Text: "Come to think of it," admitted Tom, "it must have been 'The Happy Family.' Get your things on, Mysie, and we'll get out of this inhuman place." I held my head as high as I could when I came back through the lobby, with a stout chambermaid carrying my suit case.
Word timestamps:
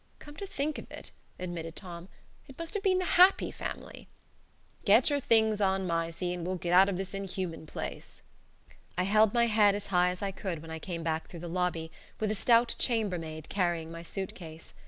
"Come 0.17 0.35
to 0.37 0.47
think 0.47 0.79
of 0.79 0.89
it," 0.89 1.11
admitted 1.39 1.75
Tom, 1.75 2.09
"it 2.47 2.57
must 2.57 2.73
have 2.73 2.81
been 2.81 2.97
'The 2.97 3.05
Happy 3.21 3.51
Family.' 3.51 4.07
Get 4.83 5.11
your 5.11 5.19
things 5.19 5.61
on, 5.61 5.85
Mysie, 5.85 6.33
and 6.33 6.43
we'll 6.43 6.55
get 6.55 6.73
out 6.73 6.89
of 6.89 6.97
this 6.97 7.13
inhuman 7.13 7.67
place." 7.67 8.23
I 8.97 9.03
held 9.03 9.31
my 9.35 9.45
head 9.45 9.75
as 9.75 9.85
high 9.93 10.09
as 10.09 10.23
I 10.23 10.31
could 10.31 10.59
when 10.63 10.71
I 10.71 10.79
came 10.79 11.03
back 11.03 11.27
through 11.27 11.41
the 11.41 11.47
lobby, 11.47 11.91
with 12.19 12.31
a 12.31 12.35
stout 12.35 12.73
chambermaid 12.79 13.47
carrying 13.47 13.91
my 13.91 14.01
suit 14.01 14.33
case. 14.33 14.73